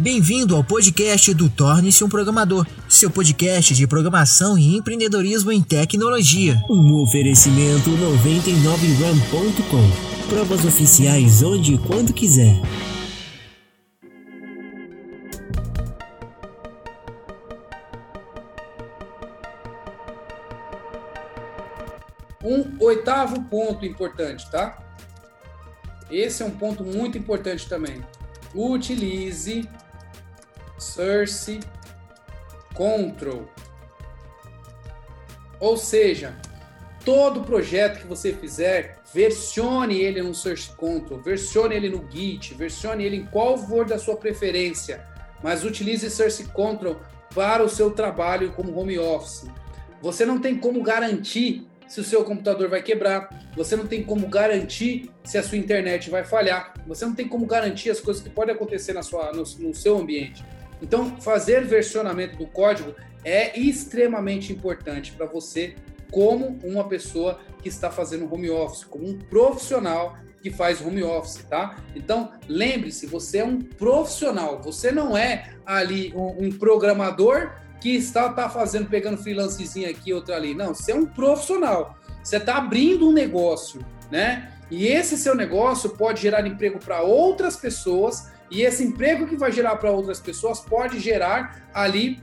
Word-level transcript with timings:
Bem-vindo 0.00 0.54
ao 0.54 0.62
podcast 0.62 1.34
do 1.34 1.50
Torne-se 1.50 2.04
um 2.04 2.08
Programador, 2.08 2.64
seu 2.88 3.10
podcast 3.10 3.74
de 3.74 3.84
programação 3.84 4.56
e 4.56 4.76
empreendedorismo 4.76 5.50
em 5.50 5.60
tecnologia. 5.60 6.54
Um 6.70 7.02
oferecimento 7.02 7.90
99ram.com. 7.90 10.28
Provas 10.28 10.64
oficiais 10.64 11.42
onde 11.42 11.74
e 11.74 11.78
quando 11.78 12.12
quiser. 12.12 12.54
Um 22.44 22.76
oitavo 22.78 23.42
ponto 23.50 23.84
importante, 23.84 24.48
tá? 24.48 24.78
Esse 26.08 26.44
é 26.44 26.46
um 26.46 26.52
ponto 26.52 26.84
muito 26.84 27.18
importante 27.18 27.68
também. 27.68 28.00
Utilize 28.54 29.68
Source 30.78 31.60
Control. 32.74 33.48
Ou 35.60 35.76
seja, 35.76 36.36
todo 37.04 37.42
projeto 37.42 38.00
que 38.00 38.06
você 38.06 38.32
fizer, 38.32 38.98
versione 39.12 40.00
ele 40.00 40.22
no 40.22 40.34
Source 40.34 40.70
Control, 40.70 41.20
versione 41.20 41.74
ele 41.74 41.88
no 41.88 42.08
Git, 42.10 42.54
versione 42.54 43.04
ele 43.04 43.16
em 43.16 43.26
qual 43.26 43.58
for 43.58 43.84
da 43.84 43.98
sua 43.98 44.16
preferência, 44.16 45.04
mas 45.42 45.64
utilize 45.64 46.08
Source 46.10 46.44
Control 46.44 47.00
para 47.34 47.62
o 47.64 47.68
seu 47.68 47.90
trabalho 47.90 48.52
como 48.52 48.78
home 48.78 48.98
office. 48.98 49.46
Você 50.00 50.24
não 50.24 50.40
tem 50.40 50.56
como 50.56 50.82
garantir 50.82 51.66
se 51.88 52.00
o 52.00 52.04
seu 52.04 52.22
computador 52.22 52.68
vai 52.68 52.82
quebrar, 52.82 53.50
você 53.56 53.74
não 53.74 53.86
tem 53.86 54.04
como 54.04 54.28
garantir 54.28 55.10
se 55.24 55.38
a 55.38 55.42
sua 55.42 55.56
internet 55.56 56.10
vai 56.10 56.22
falhar, 56.22 56.74
você 56.86 57.04
não 57.04 57.14
tem 57.14 57.26
como 57.26 57.46
garantir 57.46 57.90
as 57.90 57.98
coisas 57.98 58.22
que 58.22 58.28
podem 58.28 58.54
acontecer 58.54 58.92
na 58.92 59.02
sua, 59.02 59.32
no, 59.32 59.42
no 59.58 59.74
seu 59.74 59.96
ambiente. 59.96 60.44
Então, 60.80 61.20
fazer 61.20 61.64
versionamento 61.64 62.36
do 62.36 62.46
código 62.46 62.94
é 63.24 63.58
extremamente 63.58 64.52
importante 64.52 65.12
para 65.12 65.26
você, 65.26 65.74
como 66.10 66.58
uma 66.64 66.88
pessoa 66.88 67.40
que 67.62 67.68
está 67.68 67.90
fazendo 67.90 68.32
home 68.32 68.48
office, 68.50 68.84
como 68.84 69.08
um 69.08 69.18
profissional 69.18 70.16
que 70.40 70.50
faz 70.50 70.80
home 70.80 71.02
office, 71.02 71.44
tá? 71.48 71.76
Então, 71.94 72.32
lembre-se, 72.48 73.06
você 73.06 73.38
é 73.38 73.44
um 73.44 73.60
profissional, 73.60 74.62
você 74.62 74.92
não 74.92 75.16
é 75.16 75.50
ali 75.66 76.12
um, 76.14 76.46
um 76.46 76.52
programador 76.52 77.52
que 77.80 77.90
está 77.90 78.32
tá 78.32 78.48
fazendo, 78.48 78.88
pegando 78.88 79.18
freelancezinho 79.18 79.88
aqui, 79.90 80.12
outro 80.12 80.34
ali. 80.34 80.54
Não, 80.54 80.74
você 80.74 80.92
é 80.92 80.94
um 80.94 81.06
profissional. 81.06 81.98
Você 82.22 82.36
está 82.36 82.56
abrindo 82.56 83.08
um 83.08 83.12
negócio, 83.12 83.84
né? 84.10 84.52
E 84.70 84.86
esse 84.86 85.16
seu 85.16 85.34
negócio 85.34 85.90
pode 85.90 86.20
gerar 86.20 86.46
emprego 86.46 86.78
para 86.78 87.02
outras 87.02 87.56
pessoas, 87.56 88.30
e 88.50 88.62
esse 88.62 88.84
emprego 88.84 89.26
que 89.26 89.36
vai 89.36 89.52
gerar 89.52 89.76
para 89.76 89.90
outras 89.90 90.20
pessoas 90.20 90.60
pode 90.60 90.98
gerar 90.98 91.68
ali 91.74 92.20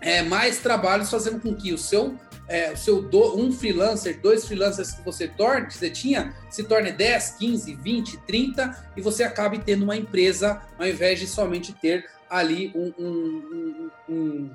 é, 0.00 0.22
mais 0.22 0.58
trabalhos, 0.58 1.10
fazendo 1.10 1.40
com 1.40 1.54
que 1.54 1.72
o 1.72 1.78
seu, 1.78 2.16
é, 2.50 2.72
o 2.72 2.76
seu 2.76 3.00
do, 3.00 3.36
um 3.38 3.52
freelancer, 3.52 4.20
dois 4.20 4.44
freelancers 4.44 4.90
que 4.90 5.02
você 5.02 5.28
torne, 5.28 5.68
que 5.68 5.74
você 5.74 5.88
tinha, 5.88 6.34
se 6.50 6.64
torne 6.64 6.90
10, 6.90 7.36
15, 7.38 7.74
20, 7.76 8.16
30, 8.26 8.92
e 8.96 9.00
você 9.00 9.22
acabe 9.22 9.60
tendo 9.60 9.84
uma 9.84 9.96
empresa, 9.96 10.60
ao 10.76 10.84
invés 10.84 11.20
de 11.20 11.28
somente 11.28 11.72
ter 11.72 12.04
ali 12.28 12.72
um, 12.74 12.92
um, 12.98 13.90
um, 14.08 14.50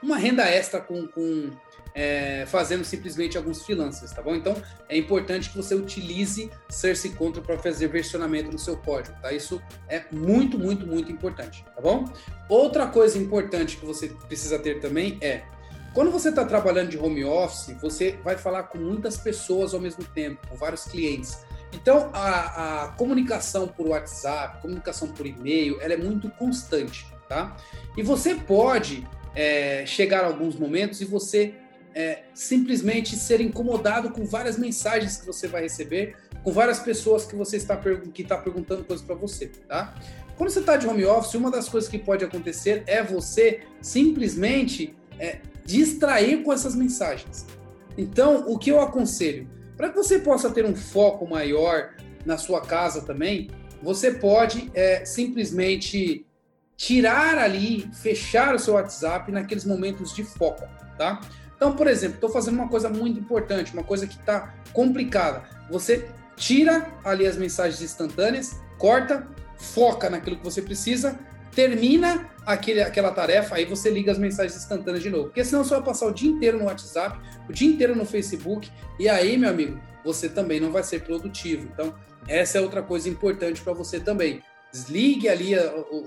uma 0.00 0.16
renda 0.16 0.44
extra 0.44 0.80
com, 0.80 1.08
com 1.08 1.50
é, 1.92 2.46
fazendo 2.46 2.84
simplesmente 2.84 3.36
alguns 3.36 3.64
freelancers, 3.64 4.12
tá 4.12 4.22
bom? 4.22 4.36
Então 4.36 4.54
é 4.88 4.96
importante 4.96 5.50
que 5.50 5.56
você 5.56 5.74
utilize 5.74 6.48
Source 6.68 7.08
Control 7.10 7.44
para 7.44 7.58
fazer 7.58 7.88
versionamento 7.88 8.52
no 8.52 8.60
seu 8.60 8.76
código, 8.76 9.16
tá? 9.20 9.32
Isso 9.32 9.60
é 9.88 10.04
muito, 10.12 10.56
muito, 10.56 10.86
muito 10.86 11.10
importante, 11.10 11.64
tá 11.74 11.82
bom? 11.82 12.04
Outra 12.48 12.86
coisa 12.86 13.18
importante 13.18 13.76
que 13.76 13.84
você 13.84 14.06
precisa 14.28 14.56
ter 14.56 14.78
também 14.78 15.18
é 15.20 15.42
quando 15.94 16.10
você 16.10 16.28
está 16.28 16.44
trabalhando 16.44 16.88
de 16.88 16.98
home 16.98 17.24
office, 17.24 17.76
você 17.80 18.18
vai 18.24 18.36
falar 18.36 18.64
com 18.64 18.78
muitas 18.78 19.16
pessoas 19.16 19.74
ao 19.74 19.80
mesmo 19.80 20.04
tempo, 20.04 20.46
com 20.48 20.56
vários 20.56 20.84
clientes. 20.84 21.38
Então, 21.72 22.10
a, 22.12 22.84
a 22.84 22.88
comunicação 22.92 23.68
por 23.68 23.88
WhatsApp, 23.88 24.60
comunicação 24.60 25.08
por 25.08 25.26
e-mail, 25.26 25.80
ela 25.80 25.94
é 25.94 25.96
muito 25.96 26.28
constante 26.30 27.06
tá? 27.30 27.56
E 27.96 28.02
você 28.02 28.34
pode 28.34 29.06
é, 29.36 29.86
chegar 29.86 30.24
a 30.24 30.26
alguns 30.26 30.56
momentos 30.56 31.00
e 31.00 31.04
você 31.04 31.54
é, 31.94 32.24
simplesmente 32.34 33.16
ser 33.16 33.40
incomodado 33.40 34.10
com 34.10 34.24
várias 34.24 34.58
mensagens 34.58 35.16
que 35.16 35.24
você 35.24 35.46
vai 35.46 35.62
receber, 35.62 36.16
com 36.42 36.52
várias 36.52 36.80
pessoas 36.80 37.24
que 37.24 37.36
você 37.36 37.56
está 37.56 37.76
que 38.12 38.22
está 38.22 38.36
perguntando 38.36 38.84
coisas 38.84 39.06
para 39.06 39.14
você, 39.14 39.46
tá? 39.46 39.94
Quando 40.36 40.50
você 40.50 40.60
está 40.60 40.76
de 40.76 40.88
home 40.88 41.04
office, 41.04 41.34
uma 41.34 41.50
das 41.50 41.68
coisas 41.68 41.88
que 41.88 41.98
pode 41.98 42.24
acontecer 42.24 42.82
é 42.86 43.02
você 43.02 43.60
simplesmente 43.80 44.96
é, 45.18 45.38
distrair 45.70 46.42
com 46.42 46.52
essas 46.52 46.74
mensagens. 46.74 47.46
Então, 47.96 48.44
o 48.48 48.58
que 48.58 48.70
eu 48.70 48.80
aconselho? 48.80 49.48
Para 49.76 49.90
que 49.90 49.96
você 49.96 50.18
possa 50.18 50.50
ter 50.50 50.64
um 50.64 50.74
foco 50.74 51.26
maior 51.28 51.94
na 52.26 52.36
sua 52.36 52.60
casa 52.60 53.02
também, 53.02 53.48
você 53.80 54.10
pode 54.10 54.70
é, 54.74 55.04
simplesmente 55.04 56.26
tirar 56.76 57.38
ali, 57.38 57.88
fechar 57.94 58.54
o 58.54 58.58
seu 58.58 58.74
WhatsApp 58.74 59.30
naqueles 59.30 59.64
momentos 59.64 60.14
de 60.14 60.24
foco, 60.24 60.66
tá? 60.98 61.20
Então, 61.54 61.76
por 61.76 61.86
exemplo, 61.86 62.16
estou 62.16 62.30
fazendo 62.30 62.54
uma 62.54 62.68
coisa 62.68 62.88
muito 62.88 63.20
importante, 63.20 63.72
uma 63.72 63.84
coisa 63.84 64.06
que 64.06 64.16
está 64.16 64.54
complicada. 64.72 65.42
Você 65.70 66.08
tira 66.36 66.86
ali 67.04 67.26
as 67.26 67.36
mensagens 67.36 67.80
instantâneas, 67.82 68.58
corta, 68.78 69.28
foca 69.58 70.08
naquilo 70.10 70.36
que 70.36 70.44
você 70.44 70.62
precisa, 70.62 71.18
termina 71.54 72.30
aquele, 72.46 72.80
aquela 72.82 73.10
tarefa, 73.10 73.56
aí 73.56 73.64
você 73.64 73.90
liga 73.90 74.12
as 74.12 74.18
mensagens 74.18 74.56
instantâneas 74.56 75.02
de 75.02 75.10
novo. 75.10 75.24
Porque 75.24 75.44
senão 75.44 75.64
você 75.64 75.74
vai 75.74 75.82
passar 75.82 76.06
o 76.06 76.12
dia 76.12 76.30
inteiro 76.30 76.58
no 76.58 76.64
WhatsApp, 76.64 77.18
o 77.48 77.52
dia 77.52 77.68
inteiro 77.68 77.94
no 77.94 78.04
Facebook, 78.04 78.70
e 78.98 79.08
aí, 79.08 79.36
meu 79.36 79.50
amigo, 79.50 79.80
você 80.04 80.28
também 80.28 80.60
não 80.60 80.70
vai 80.70 80.82
ser 80.82 81.02
produtivo. 81.02 81.68
Então, 81.72 81.94
essa 82.28 82.58
é 82.58 82.60
outra 82.60 82.82
coisa 82.82 83.08
importante 83.08 83.60
para 83.60 83.72
você 83.72 83.98
também 83.98 84.42
desligue 84.72 85.28
ali 85.28 85.52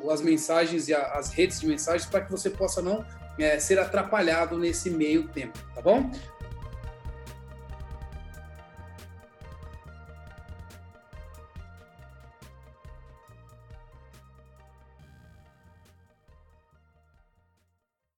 as 0.10 0.22
mensagens 0.22 0.88
e 0.88 0.94
as 0.94 1.30
redes 1.32 1.60
de 1.60 1.68
mensagens 1.68 2.06
para 2.10 2.22
que 2.22 2.32
você 2.32 2.50
possa 2.50 2.82
não 2.82 3.06
é, 3.38 3.60
ser 3.60 3.78
atrapalhado 3.80 4.58
nesse 4.58 4.90
meio 4.90 5.28
tempo, 5.28 5.60
tá 5.76 5.82
bom? 5.82 6.10